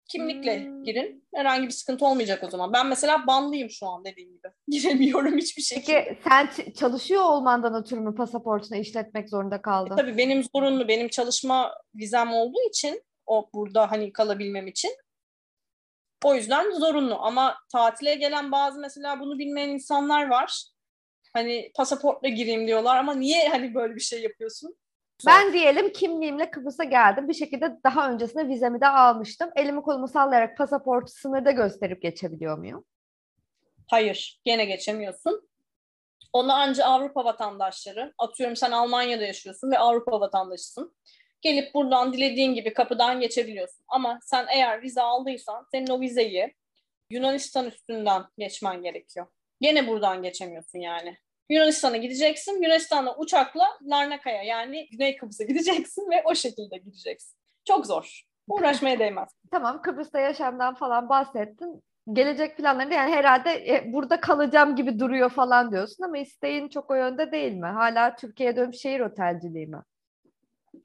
[0.08, 0.84] kimlikle Hmm.
[0.84, 1.28] girin.
[1.34, 2.72] Herhangi bir sıkıntı olmayacak o zaman.
[2.72, 4.48] Ben mesela banlıyım şu an dediğim gibi.
[4.68, 6.04] Giremiyorum hiçbir şekilde.
[6.04, 9.96] Peki sen çalışıyor olmandan ötürü mü pasaportunu işletmek zorunda kaldın?
[9.96, 14.90] Tabii benim zorunlu, benim çalışma vizem olduğu için o burada hani kalabilmem için
[16.24, 17.18] o yüzden zorunlu.
[17.20, 20.64] Ama tatile gelen bazı mesela bunu bilmeyen insanlar var.
[21.32, 24.76] Hani pasaportla gireyim diyorlar ama niye hani böyle bir şey yapıyorsun?
[25.26, 27.28] Ben diyelim kimliğimle Kıbrıs'a geldim.
[27.28, 29.50] Bir şekilde daha öncesinde vizemi de almıştım.
[29.56, 32.84] Elimi kolumu sallayarak pasaportu sınırda gösterip geçebiliyor muyum?
[33.90, 35.48] Hayır, gene geçemiyorsun.
[36.32, 40.96] Onu anca Avrupa vatandaşları, atıyorum sen Almanya'da yaşıyorsun ve Avrupa vatandaşısın.
[41.40, 43.84] Gelip buradan dilediğin gibi kapıdan geçebiliyorsun.
[43.88, 46.54] Ama sen eğer vize aldıysan senin o vizeyi
[47.10, 49.26] Yunanistan üstünden geçmen gerekiyor.
[49.60, 51.18] Gene buradan geçemiyorsun yani.
[51.50, 52.62] Yunanistan'a gideceksin.
[52.62, 57.38] Yunanistan'la uçakla Larnaka'ya yani Güney Kıbrıs'a gideceksin ve o şekilde gideceksin.
[57.64, 58.22] Çok zor.
[58.48, 59.28] Uğraşmaya değmez.
[59.50, 61.82] Tamam Kıbrıs'ta yaşamdan falan bahsettin.
[62.12, 66.94] Gelecek planlarında yani herhalde e, burada kalacağım gibi duruyor falan diyorsun ama isteğin çok o
[66.94, 67.66] yönde değil mi?
[67.66, 69.82] Hala Türkiye'ye dönüp şehir otelciliği mi?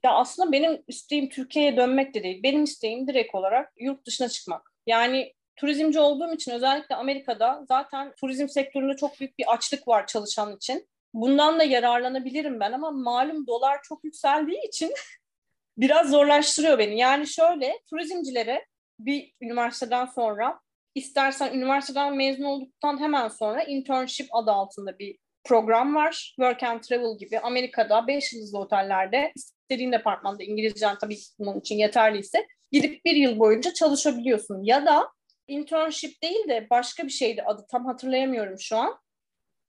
[0.03, 2.43] Ya aslında benim isteğim Türkiye'ye dönmek de değil.
[2.43, 4.73] Benim isteğim direkt olarak yurt dışına çıkmak.
[4.87, 10.55] Yani turizmci olduğum için özellikle Amerika'da zaten turizm sektöründe çok büyük bir açlık var çalışan
[10.55, 10.87] için.
[11.13, 14.93] Bundan da yararlanabilirim ben ama malum dolar çok yükseldiği için
[15.77, 16.97] biraz zorlaştırıyor beni.
[16.97, 18.65] Yani şöyle turizmcilere
[18.99, 20.59] bir üniversiteden sonra
[20.95, 26.33] istersen üniversiteden mezun olduktan hemen sonra internship adı altında bir program var.
[26.35, 32.47] Work and Travel gibi Amerika'da 5 yıldızlı otellerde istediğin departmanda İngilizcen tabii bunun için yeterliyse
[32.71, 34.63] gidip bir yıl boyunca çalışabiliyorsun.
[34.63, 35.11] Ya da
[35.47, 38.99] internship değil de başka bir şeydi adı tam hatırlayamıyorum şu an.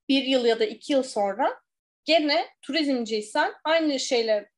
[0.08, 1.60] Bir yıl ya da iki yıl sonra
[2.04, 4.50] gene turizmciysen aynı şeyle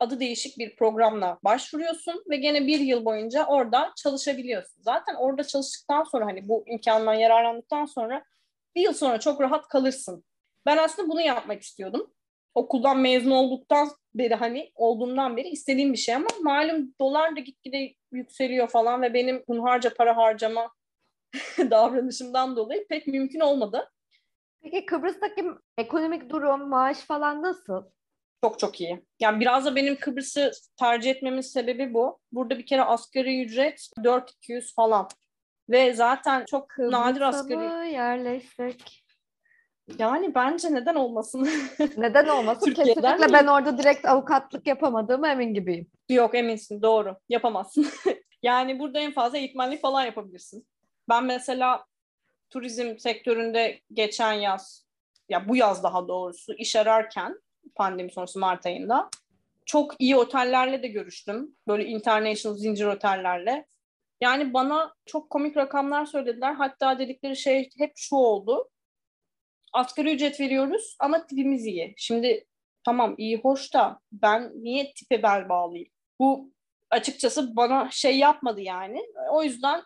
[0.00, 4.82] adı değişik bir programla başvuruyorsun ve gene bir yıl boyunca orada çalışabiliyorsun.
[4.82, 8.24] Zaten orada çalıştıktan sonra hani bu imkandan yararlandıktan sonra
[8.74, 10.24] bir yıl sonra çok rahat kalırsın.
[10.66, 12.14] Ben aslında bunu yapmak istiyordum.
[12.54, 17.94] Okuldan mezun olduktan beri hani olduğumdan beri istediğim bir şey ama malum dolar da gitgide
[18.12, 20.70] yükseliyor falan ve benim hunharca para harcama
[21.70, 23.90] davranışımdan dolayı pek mümkün olmadı.
[24.62, 25.44] Peki Kıbrıs'taki
[25.78, 27.84] ekonomik durum, maaş falan nasıl?
[28.44, 29.04] Çok çok iyi.
[29.20, 32.18] Yani biraz da benim Kıbrıs'ı tercih etmemin sebebi bu.
[32.32, 35.08] Burada bir kere asgari ücret 4200 falan.
[35.68, 37.58] Ve zaten çok nadir Kıbrıs'a asgari.
[37.58, 39.04] mı yerleşsek?
[39.98, 41.48] Yani bence neden olmasın?
[41.96, 42.66] Neden olmasın?
[42.66, 43.32] Türkiye'den Kesinlikle mi?
[43.32, 45.86] ben orada direkt avukatlık yapamadığıma emin gibiyim.
[46.08, 47.16] Yok eminsin doğru.
[47.28, 47.86] Yapamazsın.
[48.42, 50.66] yani burada en fazla eğitmenlik falan yapabilirsin.
[51.08, 51.84] Ben mesela
[52.50, 54.86] turizm sektöründe geçen yaz
[55.28, 57.40] ya bu yaz daha doğrusu iş ararken
[57.74, 59.10] pandemi sonrası Mart ayında
[59.66, 61.56] çok iyi otellerle de görüştüm.
[61.68, 63.66] Böyle international zincir otellerle.
[64.20, 66.54] Yani bana çok komik rakamlar söylediler.
[66.54, 68.69] Hatta dedikleri şey hep şu oldu.
[69.72, 71.94] Asgari ücret veriyoruz ama tipimiz iyi.
[71.96, 72.46] Şimdi
[72.84, 75.92] tamam iyi hoş da ben niye tipe bel bağlayayım?
[76.20, 76.52] Bu
[76.90, 79.06] açıkçası bana şey yapmadı yani.
[79.30, 79.82] O yüzden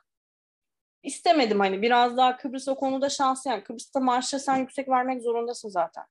[1.03, 5.68] istemedim hani biraz daha Kıbrıs o konuda şanslı yani Kıbrıs'ta maaşları sen yüksek vermek zorundasın
[5.68, 6.05] zaten.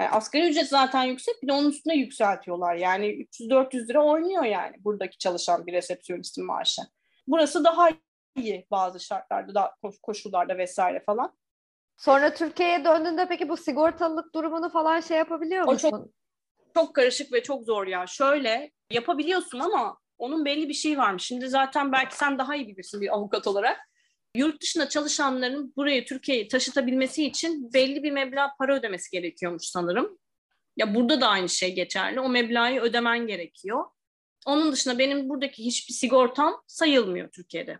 [0.00, 2.74] Yani asgari ücret zaten yüksek bir de onun üstüne yükseltiyorlar.
[2.74, 6.82] Yani 300-400 lira oynuyor yani buradaki çalışan bir resepsiyonistin maaşı.
[7.26, 7.88] Burası daha
[8.36, 11.36] iyi bazı şartlarda, daha koşullarda vesaire falan.
[11.96, 15.90] Sonra Türkiye'ye döndüğünde peki bu sigortalılık durumunu falan şey yapabiliyor O musun?
[15.90, 16.08] çok-
[16.74, 18.06] Çok karışık ve çok zor ya.
[18.06, 21.22] Şöyle yapabiliyorsun ama onun belli bir şeyi varmış.
[21.24, 23.78] Şimdi zaten belki sen daha iyi bilirsin bir avukat olarak.
[24.36, 30.18] Yurt dışında çalışanların buraya Türkiye'yi taşıtabilmesi için belli bir meblağ para ödemesi gerekiyormuş sanırım.
[30.76, 32.20] Ya burada da aynı şey geçerli.
[32.20, 33.84] O meblağı ödemen gerekiyor.
[34.46, 37.78] Onun dışında benim buradaki hiçbir sigortam sayılmıyor Türkiye'de.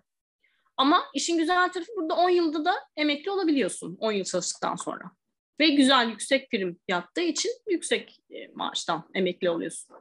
[0.77, 5.05] Ama işin güzel tarafı burada 10 yılda da emekli olabiliyorsun 10 yıl çalıştıktan sonra.
[5.61, 9.97] Ve güzel yüksek prim yattığı için yüksek e, maaştan emekli oluyorsun.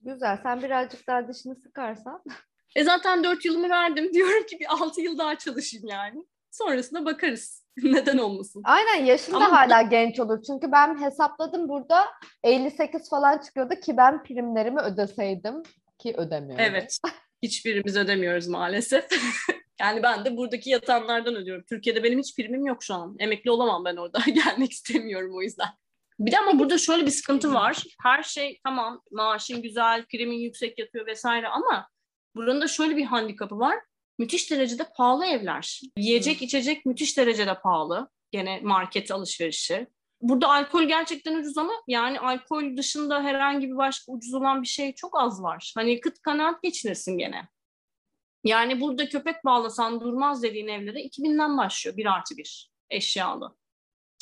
[0.00, 0.38] Güzel.
[0.42, 2.22] Sen birazcık daha dişini sıkarsan.
[2.76, 4.10] E zaten 4 yılımı verdim.
[4.12, 6.24] Diyorum ki bir 6 yıl daha çalışayım yani.
[6.50, 7.64] Sonrasında bakarız.
[7.82, 8.62] Neden olmasın?
[8.64, 10.42] Aynen yaşın da Ama- hala genç olur.
[10.46, 12.06] Çünkü ben hesapladım burada
[12.44, 15.62] 58 falan çıkıyordu ki ben primlerimi ödeseydim
[15.98, 16.64] ki ödemiyorum.
[16.64, 16.98] Evet.
[17.42, 19.08] Hiçbirimiz ödemiyoruz maalesef.
[19.80, 21.64] Yani ben de buradaki yatanlardan ödüyorum.
[21.68, 23.16] Türkiye'de benim hiç primim yok şu an.
[23.18, 24.18] Emekli olamam ben orada.
[24.26, 25.68] Gelmek istemiyorum o yüzden.
[26.18, 27.82] Bir de ama burada şöyle bir sıkıntı var.
[28.02, 31.88] Her şey tamam maaşın güzel, primin yüksek yatıyor vesaire ama
[32.36, 33.78] buranın da şöyle bir handikapı var.
[34.18, 35.80] Müthiş derecede pahalı evler.
[35.96, 38.08] Yiyecek, içecek müthiş derecede pahalı.
[38.30, 39.86] Gene market alışverişi.
[40.20, 44.94] Burada alkol gerçekten ucuz ama yani alkol dışında herhangi bir başka ucuz olan bir şey
[44.94, 45.72] çok az var.
[45.76, 47.48] Hani kıt kanaat geçinirsin gene.
[48.46, 51.96] Yani burada köpek bağlasan durmaz dediğin evlere 2000'den başlıyor.
[51.96, 53.56] Bir artı bir eşyalı.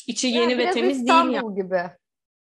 [0.06, 1.54] İçi Yani yeni ve biraz temiz değil İstanbul yani.
[1.54, 1.82] gibi.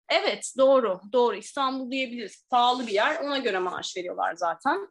[0.09, 2.47] Evet doğru doğru İstanbul diyebiliriz.
[2.49, 4.87] Pahalı bir yer ona göre maaş veriyorlar zaten.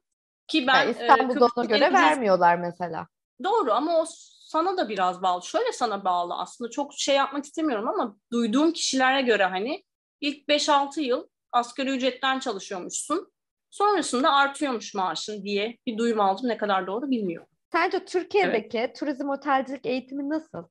[0.46, 3.06] Ki ben Yani e, İstanbul'da ona Kıbrıs'ta göre ucuz- vermiyorlar mesela.
[3.44, 4.04] Doğru ama o
[4.40, 5.42] sana da biraz bağlı.
[5.42, 9.84] Şöyle sana bağlı aslında çok şey yapmak istemiyorum ama duyduğum kişilere göre hani
[10.20, 13.32] ilk 5-6 yıl asgari ücretten çalışıyormuşsun.
[13.70, 16.48] Sonrasında artıyormuş maaşın diye bir duyum aldım.
[16.48, 17.48] Ne kadar doğru bilmiyorum.
[17.72, 20.64] Sence Türkiye'deki turizm otelcilik eğitimi nasıl?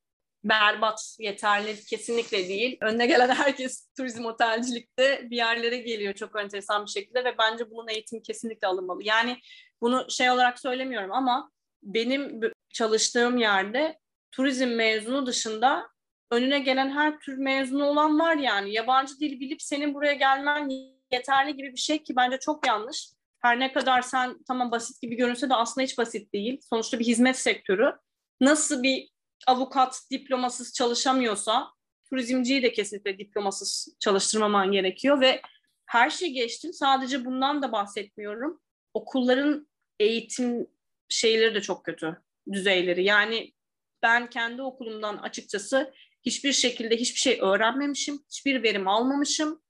[0.44, 2.78] berbat, yeterli kesinlikle değil.
[2.82, 7.88] Önüne gelen herkes turizm otelcilikte bir yerlere geliyor çok enteresan bir şekilde ve bence bunun
[7.88, 9.04] eğitimi kesinlikle alınmalı.
[9.04, 9.38] Yani
[9.82, 11.52] bunu şey olarak söylemiyorum ama
[11.84, 14.00] benim çalıştığım yerde
[14.32, 15.90] turizm mezunu dışında
[16.32, 18.74] önüne gelen her tür mezunu olan var yani.
[18.74, 20.70] Yabancı dil bilip senin buraya gelmen
[21.12, 23.10] yeterli gibi bir şey ki bence çok yanlış.
[23.40, 26.62] Her ne kadar sen tamam basit gibi görünse de aslında hiç basit değil.
[26.70, 27.94] Sonuçta bir hizmet sektörü.
[28.42, 29.10] Nasıl bir
[29.48, 31.68] avukat diplomasız çalışamıyorsa
[32.10, 35.42] turizmciyi de kesinlikle diplomasız çalıştırmaman gerekiyor ve
[35.86, 36.74] her şey geçtim.
[36.74, 38.62] Sadece bundan da bahsetmiyorum.
[38.94, 39.68] Okulların
[40.00, 40.68] eğitim
[41.10, 43.04] şeyleri de çok kötü düzeyleri.
[43.04, 43.54] Yani
[44.02, 45.94] ben kendi okulumdan açıkçası
[46.26, 48.20] hiçbir şekilde hiçbir şey öğrenmemişim.
[48.30, 49.62] Hiçbir verim almamışım.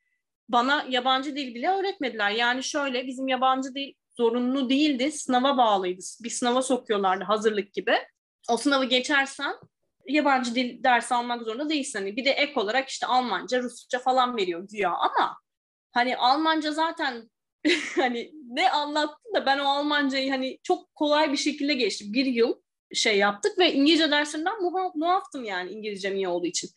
[0.49, 2.31] Bana yabancı dil bile öğretmediler.
[2.31, 5.11] Yani şöyle bizim yabancı dil zorunlu değildi.
[5.11, 6.01] Sınava bağlıydı.
[6.23, 7.93] Bir sınava sokuyorlardı hazırlık gibi
[8.49, 9.55] o sınavı geçersen
[10.07, 11.99] yabancı dil dersi almak zorunda değilsin.
[11.99, 15.37] Hani bir de ek olarak işte Almanca, Rusça falan veriyor güya ama
[15.91, 17.29] hani Almanca zaten
[17.95, 22.13] hani ne anlattı da ben o Almancayı hani çok kolay bir şekilde geçtim.
[22.13, 22.61] Bir yıl
[22.93, 26.69] şey yaptık ve İngilizce dersinden muha, muaftım yani İngilizcem iyi olduğu için.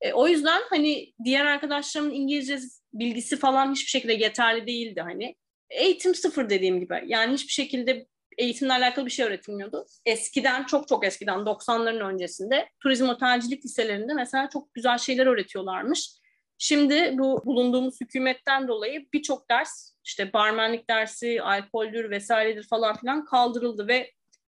[0.00, 2.58] E, o yüzden hani diğer arkadaşlarımın İngilizce
[2.92, 5.36] bilgisi falan hiçbir şekilde yeterli değildi hani.
[5.70, 7.02] Eğitim sıfır dediğim gibi.
[7.06, 8.06] Yani hiçbir şekilde
[8.38, 9.86] eğitimle alakalı bir şey öğretilmiyordu.
[10.06, 16.10] Eskiden, çok çok eskiden 90'ların öncesinde turizm otelcilik liselerinde mesela çok güzel şeyler öğretiyorlarmış.
[16.58, 23.88] Şimdi bu bulunduğumuz hükümetten dolayı birçok ders işte barmenlik dersi, alkoldür vesairedir falan filan kaldırıldı
[23.88, 24.12] ve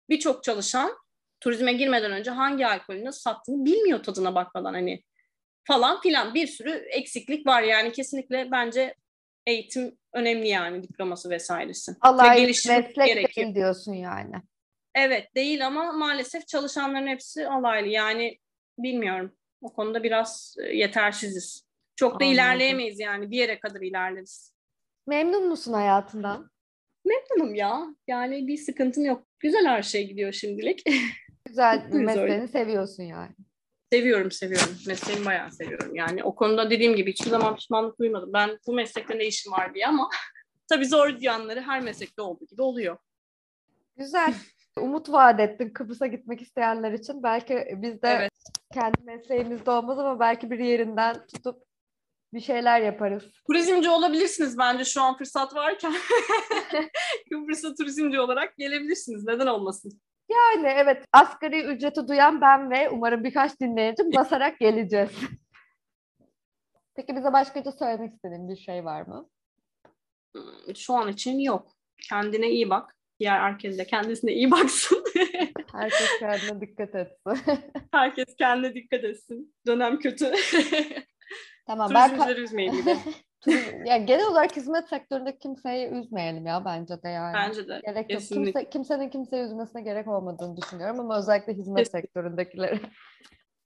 [0.10, 0.92] birçok çalışan
[1.40, 5.04] turizme girmeden önce hangi alkolü sattığını bilmiyor tadına bakmadan hani
[5.68, 8.96] falan filan bir sürü eksiklik var yani kesinlikle bence
[9.46, 11.96] eğitim önemli yani diploması vesairesi.
[12.02, 13.46] Allah Ve meslek gerekiyor.
[13.46, 14.36] değil diyorsun yani.
[14.96, 17.88] Evet değil ama maalesef çalışanların hepsi alaylı.
[17.88, 18.40] Yani
[18.78, 19.32] bilmiyorum.
[19.62, 21.68] O konuda biraz e, yetersiziz.
[21.96, 22.34] Çok da Anladım.
[22.34, 23.32] ilerleyemeyiz yani.
[23.32, 24.54] Bir yere kadar ilerleriz.
[25.08, 26.50] Memnun musun hayatından?
[27.06, 27.96] Memnunum ya.
[28.08, 29.28] Yani bir sıkıntım yok.
[29.40, 30.84] Güzel her şey gidiyor şimdilik.
[31.46, 33.32] Güzel mesleğini seviyorsun yani.
[33.92, 34.78] Seviyorum, seviyorum.
[34.88, 35.96] Mesleğimi bayağı seviyorum.
[35.96, 38.34] Yani o konuda dediğim gibi hiçbir zaman pişmanlık duymadım.
[38.34, 40.10] Ben bu meslekte ne işim var diye ama
[40.70, 42.98] tabii zor yanları her meslekte olduğu gibi oluyor.
[43.98, 44.34] Güzel.
[44.82, 47.24] Umut vaat ettin Kıbrıs'a gitmek isteyenler için.
[47.24, 48.32] Belki biz de Evet.
[48.74, 51.64] kendi mesleğimizde olmaz ama belki bir yerinden tutup
[52.34, 53.24] bir şeyler yaparız.
[53.48, 55.94] Turizmci olabilirsiniz bence şu an fırsat varken.
[57.32, 59.24] Kıbrıs'a turizmci olarak gelebilirsiniz.
[59.26, 60.02] Neden olmasın?
[60.30, 65.12] Yani evet asgari ücreti duyan ben ve umarım birkaç dinleyici basarak geleceğiz.
[66.96, 69.30] Peki bize başkaca söylemek istediğin bir şey var mı?
[70.36, 71.72] Hmm, Şu an için yok.
[72.10, 72.96] Kendine iyi bak.
[73.20, 75.04] Diğer herkes de kendisine iyi baksın.
[75.72, 77.62] Herkes kendine dikkat etsin.
[77.92, 79.56] herkes kendine dikkat etsin.
[79.68, 80.32] Dönem kötü.
[81.68, 82.98] tamam ben, Turizmcileri üzmeyin bir de.
[83.86, 87.34] Yani genel olarak hizmet sektöründe kimseyi üzmeyelim ya bence de yani.
[87.34, 87.82] Bence de.
[87.86, 88.20] Gerek yok.
[88.22, 88.52] Kesinlikle.
[88.52, 92.02] Kimse, kimsenin kimseyi üzmesine gerek olmadığını düşünüyorum ama özellikle hizmet Kesinlikle.
[92.08, 92.80] sektöründekileri.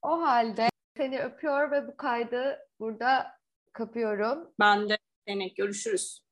[0.02, 3.26] o halde seni öpüyor ve bu kaydı burada
[3.72, 4.54] kapıyorum.
[4.60, 6.22] Ben de seni görüşürüz.